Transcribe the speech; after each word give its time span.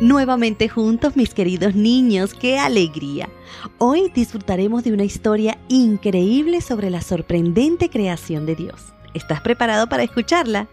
Nuevamente 0.00 0.68
juntos, 0.68 1.16
mis 1.16 1.32
queridos 1.32 1.74
niños, 1.74 2.34
qué 2.34 2.58
alegría. 2.58 3.30
Hoy 3.78 4.12
disfrutaremos 4.14 4.84
de 4.84 4.92
una 4.92 5.04
historia 5.04 5.56
increíble 5.68 6.60
sobre 6.60 6.90
la 6.90 7.00
sorprendente 7.00 7.88
creación 7.88 8.44
de 8.44 8.56
Dios. 8.56 8.92
¿Estás 9.14 9.40
preparado 9.40 9.88
para 9.88 10.02
escucharla? 10.02 10.68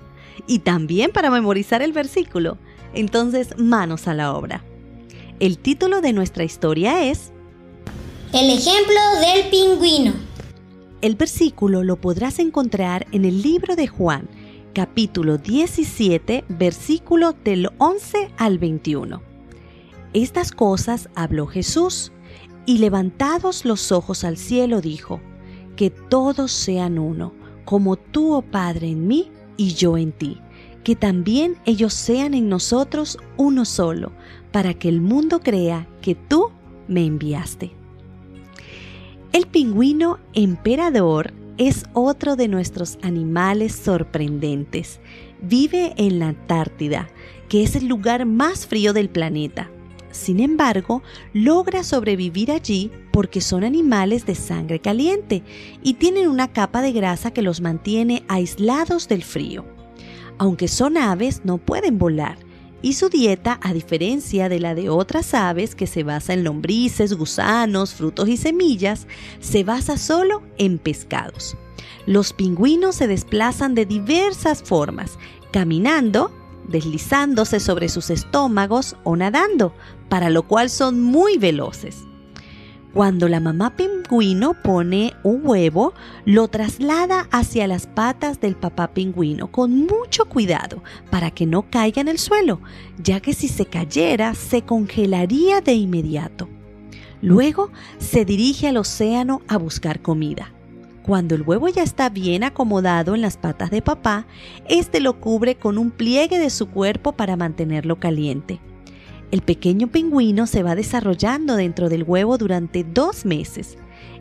Y 0.46 0.60
también 0.60 1.12
para 1.12 1.32
memorizar 1.32 1.82
el 1.82 1.94
versículo. 1.94 2.58
Entonces, 2.94 3.58
manos 3.58 4.10
a 4.10 4.14
la 4.14 4.34
obra. 4.34 4.62
El 5.40 5.58
título 5.58 6.02
de 6.02 6.12
nuestra 6.12 6.44
historia 6.44 7.06
es 7.06 7.32
El 8.34 8.50
ejemplo 8.50 9.00
del 9.22 9.50
pingüino. 9.50 10.14
El 11.00 11.16
versículo 11.16 11.84
lo 11.84 11.96
podrás 11.96 12.40
encontrar 12.40 13.08
en 13.14 13.24
el 13.24 13.42
libro 13.42 13.78
de 13.78 13.88
Juan, 13.88 14.28
capítulo 14.74 15.38
17, 15.38 16.46
versículo 16.50 17.34
del 17.44 17.70
11 17.78 18.32
al 18.38 18.58
21. 18.58 19.22
Estas 20.14 20.52
cosas 20.52 21.10
habló 21.16 21.46
Jesús, 21.48 22.12
y 22.66 22.80
levantados 22.80 23.66
los 23.66 23.92
ojos 23.92 24.24
al 24.24 24.38
cielo 24.38 24.82
dijo, 24.82 25.22
que 25.76 25.90
todos 25.90 26.52
sean 26.52 26.98
uno, 26.98 27.34
como 27.66 27.98
tú, 27.98 28.34
oh 28.34 28.42
Padre, 28.42 28.90
en 28.90 29.08
mí 29.08 29.30
y 29.58 29.74
yo 29.74 29.98
en 29.98 30.12
ti, 30.12 30.40
que 30.84 30.96
también 30.96 31.58
ellos 31.66 31.94
sean 31.94 32.34
en 32.34 32.50
nosotros 32.50 33.18
uno 33.38 33.66
solo, 33.66 34.12
para 34.52 34.74
que 34.74 34.90
el 34.90 35.02
mundo 35.02 35.42
crea 35.42 35.88
que 36.02 36.16
tú 36.16 36.52
me 36.88 37.06
enviaste. 37.06 37.72
El 39.34 39.46
pingüino 39.48 40.20
emperador 40.34 41.34
es 41.58 41.86
otro 41.94 42.36
de 42.36 42.48
nuestros 42.48 42.98
animales 43.02 43.74
sorprendentes. 43.74 45.00
Vive 45.42 45.94
en 45.98 46.20
la 46.20 46.30
Antártida, 46.30 47.10
que 47.50 47.64
es 47.64 47.76
el 47.76 47.88
lugar 47.88 48.26
más 48.26 48.66
frío 48.66 48.94
del 48.94 49.10
planeta. 49.10 49.70
Sin 50.12 50.40
embargo, 50.40 51.02
logra 51.34 51.84
sobrevivir 51.84 52.52
allí 52.52 52.92
porque 53.12 53.42
son 53.42 53.64
animales 53.64 54.26
de 54.26 54.36
sangre 54.36 54.80
caliente 54.80 55.44
y 55.82 55.96
tienen 55.96 56.28
una 56.28 56.52
capa 56.52 56.82
de 56.82 56.92
grasa 56.92 57.32
que 57.32 57.42
los 57.42 57.62
mantiene 57.62 58.24
aislados 58.28 59.08
del 59.08 59.24
frío. 59.24 59.66
Aunque 60.38 60.68
son 60.68 60.98
aves, 60.98 61.42
no 61.44 61.58
pueden 61.58 61.98
volar 61.98 62.38
y 62.84 62.94
su 62.94 63.08
dieta, 63.10 63.60
a 63.64 63.74
diferencia 63.74 64.50
de 64.50 64.60
la 64.60 64.76
de 64.76 64.90
otras 64.90 65.34
aves 65.34 65.74
que 65.74 65.88
se 65.88 66.04
basa 66.04 66.34
en 66.34 66.44
lombrices, 66.44 67.14
gusanos, 67.14 67.94
frutos 67.94 68.28
y 68.28 68.38
semillas, 68.38 69.08
se 69.40 69.64
basa 69.64 69.98
solo 69.98 70.44
en 70.58 70.78
pescados. 70.78 71.58
Los 72.06 72.34
pingüinos 72.34 72.98
se 72.98 73.08
desplazan 73.08 73.74
de 73.74 73.86
diversas 73.86 74.62
formas, 74.62 75.18
caminando, 75.52 76.30
deslizándose 76.68 77.62
sobre 77.62 77.88
sus 77.88 78.10
estómagos 78.10 78.98
o 79.06 79.16
nadando, 79.16 79.74
para 80.10 80.30
lo 80.30 80.44
cual 80.44 80.70
son 80.70 81.02
muy 81.02 81.38
veloces. 81.38 82.04
Cuando 82.94 83.28
la 83.28 83.40
mamá 83.40 83.76
pingüino 83.76 84.54
pone 84.54 85.14
un 85.24 85.42
huevo, 85.44 85.96
lo 86.26 86.48
traslada 86.48 87.28
hacia 87.32 87.66
las 87.66 87.88
patas 87.88 88.40
del 88.40 88.56
papá 88.56 88.94
pingüino 88.94 89.52
con 89.52 89.88
mucho 89.88 90.26
cuidado 90.26 90.84
para 91.10 91.32
que 91.32 91.48
no 91.48 91.64
caiga 91.72 92.02
en 92.02 92.08
el 92.08 92.20
suelo, 92.20 92.62
ya 93.02 93.20
que 93.20 93.34
si 93.34 93.48
se 93.48 93.66
cayera 93.66 94.36
se 94.36 94.62
congelaría 94.62 95.60
de 95.62 95.74
inmediato. 95.74 96.48
Luego 97.20 97.72
se 97.98 98.26
dirige 98.26 98.68
al 98.68 98.78
océano 98.78 99.42
a 99.48 99.58
buscar 99.58 100.04
comida. 100.04 100.52
Cuando 101.02 101.34
el 101.34 101.42
huevo 101.42 101.70
ya 101.70 101.82
está 101.82 102.10
bien 102.10 102.44
acomodado 102.44 103.16
en 103.16 103.22
las 103.22 103.38
patas 103.38 103.72
de 103.72 103.82
papá, 103.82 104.28
este 104.70 105.00
lo 105.00 105.20
cubre 105.20 105.56
con 105.56 105.80
un 105.80 105.90
pliegue 105.90 106.38
de 106.38 106.52
su 106.52 106.70
cuerpo 106.70 107.14
para 107.14 107.38
mantenerlo 107.38 108.00
caliente. 108.00 108.60
El 109.34 109.42
pequeño 109.42 109.88
pingüino 109.88 110.46
se 110.46 110.62
va 110.62 110.76
desarrollando 110.76 111.56
dentro 111.56 111.90
del 111.90 112.04
huevo 112.04 112.38
durante 112.38 112.84
dos 112.84 113.26
meses. 113.26 113.80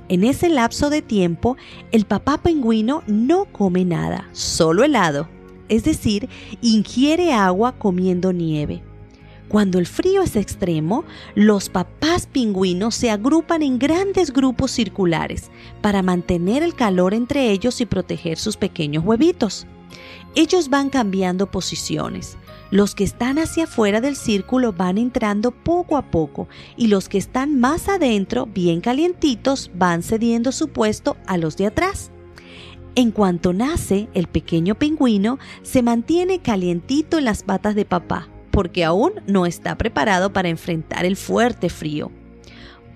En 0.09 0.25
ese 0.25 0.49
lapso 0.49 0.89
de 0.89 1.03
tiempo, 1.03 1.59
el 1.91 2.07
papá 2.07 2.39
pingüino 2.39 3.03
no 3.07 3.45
come 3.45 3.85
nada, 3.85 4.31
solo 4.33 4.85
helado, 4.85 5.29
es 5.69 5.85
decir, 5.85 6.31
ingiere 6.63 7.35
agua 7.35 7.73
comiendo 7.73 8.33
nieve. 8.33 8.83
Cuando 9.49 9.79
el 9.79 9.87
frío 9.87 10.23
es 10.23 10.35
extremo, 10.35 11.05
los 11.35 11.69
papás 11.69 12.27
pingüinos 12.27 12.95
se 12.95 13.11
agrupan 13.11 13.61
en 13.61 13.79
grandes 13.79 14.33
grupos 14.33 14.71
circulares 14.71 15.51
para 15.83 16.01
mantener 16.01 16.63
el 16.63 16.75
calor 16.75 17.13
entre 17.13 17.51
ellos 17.51 17.83
y 17.83 17.85
proteger 17.85 18.39
sus 18.39 18.57
pequeños 18.57 19.05
huevitos. 19.05 19.67
Ellos 20.35 20.71
van 20.71 20.89
cambiando 20.89 21.51
posiciones. 21.51 22.39
Los 22.73 22.95
que 22.95 23.05
están 23.05 23.39
hacia 23.39 23.65
afuera 23.65 24.01
del 24.01 24.17
círculo 24.17 24.73
van 24.73 24.97
entrando 24.97 25.51
poco 25.51 25.99
a 25.99 26.11
poco 26.11 26.49
y 26.75 26.87
los 26.87 27.11
que 27.11 27.19
están 27.19 27.61
más 27.61 27.87
adentro, 27.91 28.47
bien 28.47 28.81
calientitos, 28.81 29.71
van 29.75 30.03
cediendo 30.03 30.53
su 30.53 30.69
puesto 30.69 31.19
a 31.27 31.37
los 31.37 31.59
de 31.59 31.67
atrás. 31.67 32.11
En 32.95 33.11
cuanto 33.11 33.53
nace, 33.53 34.09
el 34.15 34.27
pequeño 34.27 34.75
pingüino 34.75 35.39
se 35.61 35.83
mantiene 35.83 36.41
calientito 36.41 37.19
en 37.19 37.27
las 37.27 37.43
patas 37.43 37.75
de 37.75 37.85
papá, 37.85 38.31
porque 38.51 38.85
aún 38.87 39.13
no 39.27 39.45
está 39.45 39.77
preparado 39.77 40.33
para 40.33 40.49
enfrentar 40.49 41.05
el 41.05 41.17
fuerte 41.17 41.69
frío. 41.69 42.11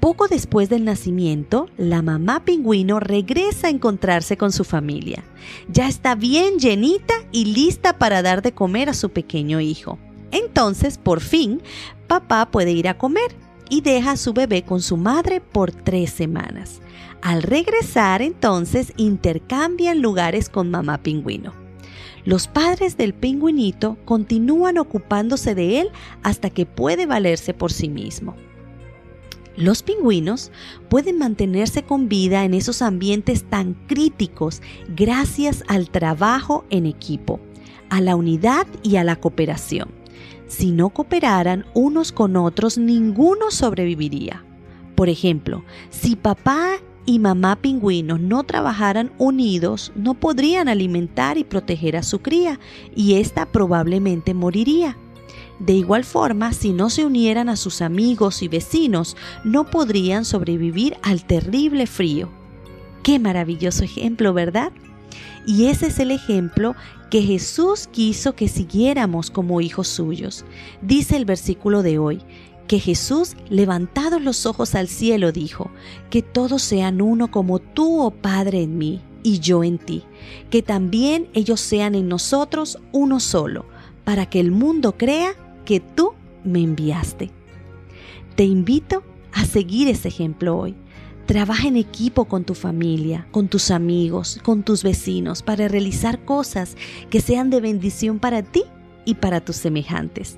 Poco 0.00 0.28
después 0.28 0.68
del 0.68 0.84
nacimiento, 0.84 1.68
la 1.76 2.02
mamá 2.02 2.44
pingüino 2.44 3.00
regresa 3.00 3.66
a 3.66 3.70
encontrarse 3.70 4.36
con 4.36 4.52
su 4.52 4.64
familia. 4.64 5.24
Ya 5.68 5.88
está 5.88 6.14
bien 6.14 6.58
llenita 6.58 7.14
y 7.32 7.46
lista 7.46 7.98
para 7.98 8.22
dar 8.22 8.42
de 8.42 8.52
comer 8.52 8.88
a 8.88 8.94
su 8.94 9.10
pequeño 9.10 9.60
hijo. 9.60 9.98
Entonces, 10.30 10.98
por 10.98 11.20
fin, 11.20 11.62
papá 12.06 12.50
puede 12.50 12.72
ir 12.72 12.88
a 12.88 12.98
comer 12.98 13.34
y 13.68 13.80
deja 13.80 14.12
a 14.12 14.16
su 14.16 14.32
bebé 14.32 14.62
con 14.62 14.80
su 14.80 14.96
madre 14.96 15.40
por 15.40 15.72
tres 15.72 16.10
semanas. 16.10 16.80
Al 17.22 17.42
regresar, 17.42 18.22
entonces, 18.22 18.92
intercambian 18.96 20.00
lugares 20.02 20.48
con 20.48 20.70
mamá 20.70 20.98
pingüino. 20.98 21.52
Los 22.24 22.48
padres 22.48 22.96
del 22.96 23.14
pingüinito 23.14 23.96
continúan 24.04 24.78
ocupándose 24.78 25.54
de 25.54 25.80
él 25.80 25.90
hasta 26.22 26.50
que 26.50 26.66
puede 26.66 27.06
valerse 27.06 27.54
por 27.54 27.72
sí 27.72 27.88
mismo. 27.88 28.34
Los 29.56 29.82
pingüinos 29.82 30.52
pueden 30.90 31.18
mantenerse 31.18 31.82
con 31.82 32.08
vida 32.08 32.44
en 32.44 32.52
esos 32.52 32.82
ambientes 32.82 33.44
tan 33.44 33.74
críticos 33.86 34.60
gracias 34.94 35.64
al 35.66 35.88
trabajo 35.88 36.64
en 36.68 36.84
equipo, 36.84 37.40
a 37.88 38.00
la 38.00 38.16
unidad 38.16 38.66
y 38.82 38.96
a 38.96 39.04
la 39.04 39.16
cooperación. 39.16 39.90
Si 40.46 40.72
no 40.72 40.90
cooperaran 40.90 41.64
unos 41.74 42.12
con 42.12 42.36
otros, 42.36 42.76
ninguno 42.76 43.50
sobreviviría. 43.50 44.44
Por 44.94 45.08
ejemplo, 45.08 45.64
si 45.90 46.16
papá 46.16 46.76
y 47.06 47.18
mamá 47.18 47.56
pingüinos 47.56 48.20
no 48.20 48.44
trabajaran 48.44 49.12
unidos, 49.16 49.92
no 49.94 50.14
podrían 50.14 50.68
alimentar 50.68 51.38
y 51.38 51.44
proteger 51.44 51.96
a 51.96 52.02
su 52.02 52.20
cría 52.20 52.60
y 52.94 53.14
ésta 53.14 53.46
probablemente 53.46 54.34
moriría. 54.34 54.98
De 55.58 55.72
igual 55.72 56.04
forma, 56.04 56.52
si 56.52 56.72
no 56.72 56.90
se 56.90 57.04
unieran 57.04 57.48
a 57.48 57.56
sus 57.56 57.80
amigos 57.82 58.42
y 58.42 58.48
vecinos, 58.48 59.16
no 59.44 59.64
podrían 59.64 60.24
sobrevivir 60.24 60.96
al 61.02 61.24
terrible 61.24 61.86
frío. 61.86 62.28
Qué 63.02 63.18
maravilloso 63.18 63.84
ejemplo, 63.84 64.34
¿verdad? 64.34 64.72
Y 65.46 65.66
ese 65.66 65.86
es 65.86 65.98
el 65.98 66.10
ejemplo 66.10 66.74
que 67.10 67.22
Jesús 67.22 67.88
quiso 67.90 68.34
que 68.34 68.48
siguiéramos 68.48 69.30
como 69.30 69.60
hijos 69.60 69.88
suyos. 69.88 70.44
Dice 70.82 71.16
el 71.16 71.24
versículo 71.24 71.82
de 71.82 71.98
hoy, 71.98 72.20
que 72.66 72.80
Jesús, 72.80 73.36
levantados 73.48 74.20
los 74.20 74.44
ojos 74.44 74.74
al 74.74 74.88
cielo, 74.88 75.32
dijo, 75.32 75.70
que 76.10 76.22
todos 76.22 76.62
sean 76.62 77.00
uno 77.00 77.30
como 77.30 77.60
tú, 77.60 78.02
oh 78.02 78.10
Padre, 78.10 78.62
en 78.62 78.76
mí 78.76 79.00
y 79.22 79.38
yo 79.38 79.64
en 79.64 79.78
ti, 79.78 80.04
que 80.50 80.62
también 80.62 81.28
ellos 81.32 81.60
sean 81.60 81.94
en 81.94 82.08
nosotros 82.08 82.78
uno 82.92 83.20
solo, 83.20 83.66
para 84.06 84.26
que 84.26 84.38
el 84.38 84.52
mundo 84.52 84.96
crea 84.96 85.34
que 85.64 85.80
tú 85.80 86.12
me 86.44 86.60
enviaste. 86.60 87.32
Te 88.36 88.44
invito 88.44 89.02
a 89.32 89.44
seguir 89.44 89.88
ese 89.88 90.06
ejemplo 90.06 90.56
hoy. 90.56 90.76
Trabaja 91.26 91.66
en 91.66 91.76
equipo 91.76 92.26
con 92.26 92.44
tu 92.44 92.54
familia, 92.54 93.26
con 93.32 93.48
tus 93.48 93.72
amigos, 93.72 94.38
con 94.44 94.62
tus 94.62 94.84
vecinos 94.84 95.42
para 95.42 95.66
realizar 95.66 96.24
cosas 96.24 96.76
que 97.10 97.20
sean 97.20 97.50
de 97.50 97.60
bendición 97.60 98.20
para 98.20 98.44
ti 98.44 98.62
y 99.04 99.16
para 99.16 99.44
tus 99.44 99.56
semejantes. 99.56 100.36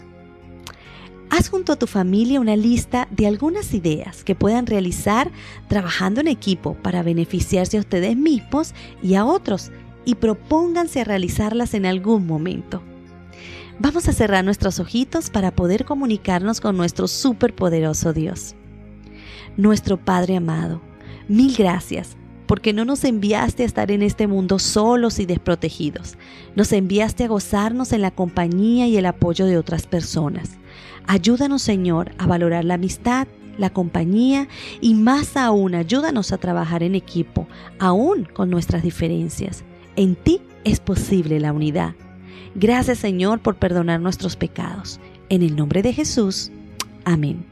Haz 1.29 1.51
junto 1.51 1.75
a 1.75 1.77
tu 1.77 1.87
familia 1.87 2.41
una 2.41 2.57
lista 2.57 3.07
de 3.11 3.27
algunas 3.27 3.75
ideas 3.75 4.25
que 4.25 4.35
puedan 4.35 4.65
realizar 4.67 5.31
trabajando 5.69 6.23
en 6.23 6.29
equipo 6.29 6.73
para 6.73 7.03
beneficiarse 7.03 7.77
a 7.77 7.81
ustedes 7.81 8.17
mismos 8.17 8.73
y 9.03 9.15
a 9.15 9.27
otros 9.27 9.73
y 10.07 10.15
propónganse 10.15 11.03
a 11.03 11.05
realizarlas 11.05 11.75
en 11.75 11.85
algún 11.85 12.27
momento. 12.27 12.83
Vamos 13.81 14.09
a 14.09 14.13
cerrar 14.13 14.45
nuestros 14.45 14.81
ojitos 14.81 15.31
para 15.31 15.53
poder 15.53 15.85
comunicarnos 15.85 16.61
con 16.61 16.77
nuestro 16.77 17.07
superpoderoso 17.07 18.13
Dios. 18.13 18.57
Nuestro 19.57 19.97
Padre 19.97 20.37
amado, 20.37 20.81
mil 21.29 21.55
gracias 21.57 22.17
porque 22.49 22.73
no 22.73 22.85
nos 22.85 23.05
enviaste 23.05 23.63
a 23.63 23.67
estar 23.67 23.91
en 23.91 24.03
este 24.03 24.27
mundo 24.27 24.59
solos 24.59 25.21
y 25.21 25.27
desprotegidos. 25.27 26.17
Nos 26.57 26.73
enviaste 26.73 27.25
a 27.25 27.29
gozarnos 27.29 27.93
en 27.93 28.01
la 28.01 28.11
compañía 28.11 28.89
y 28.89 28.97
el 28.97 29.07
apoyo 29.07 29.45
de 29.47 29.59
otras 29.59 29.87
personas. 29.87 30.59
Ayúdanos, 31.07 31.63
Señor, 31.63 32.13
a 32.19 32.27
valorar 32.27 32.65
la 32.65 32.75
amistad, 32.75 33.29
la 33.59 33.71
compañía 33.71 34.49
y 34.81 34.95
más 34.95 35.37
aún 35.37 35.75
ayúdanos 35.75 36.33
a 36.33 36.39
trabajar 36.39 36.83
en 36.83 36.95
equipo, 36.95 37.47
aún 37.79 38.25
con 38.25 38.51
nuestras 38.51 38.83
diferencias. 38.83 39.63
En 39.95 40.17
ti 40.17 40.41
es 40.65 40.81
posible 40.81 41.39
la 41.39 41.53
unidad. 41.53 41.95
Gracias 42.55 42.99
Señor 42.99 43.41
por 43.41 43.57
perdonar 43.57 44.01
nuestros 44.01 44.37
pecados. 44.37 45.01
En 45.29 45.43
el 45.43 45.57
nombre 45.57 45.83
de 45.83 45.93
Jesús. 45.93 46.51
Amén. 47.05 47.45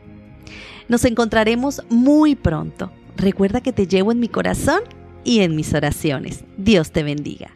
Nos 0.88 1.04
encontraremos 1.04 1.82
muy 1.90 2.34
pronto. 2.34 2.90
Recuerda 3.16 3.60
que 3.60 3.72
te 3.72 3.86
llevo 3.86 4.12
en 4.12 4.20
mi 4.20 4.28
corazón 4.28 4.80
y 5.24 5.40
en 5.40 5.56
mis 5.56 5.74
oraciones. 5.74 6.44
Dios 6.56 6.92
te 6.92 7.02
bendiga. 7.02 7.50